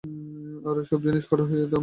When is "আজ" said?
0.65-0.77